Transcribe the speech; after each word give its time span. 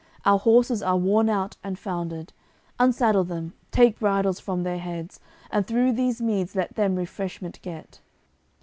Our 0.25 0.39
horses 0.39 0.81
are 0.81 0.97
worn 0.97 1.29
out 1.29 1.57
and 1.63 1.77
foundered: 1.77 2.33
Unsaddle 2.79 3.23
them, 3.23 3.53
take 3.69 3.99
bridles 3.99 4.39
from 4.39 4.63
their 4.63 4.79
heads, 4.79 5.19
And 5.51 5.67
through 5.67 5.91
these 5.91 6.19
meads 6.19 6.55
let 6.55 6.73
them 6.73 6.95
refreshment 6.95 7.61
get." 7.61 7.99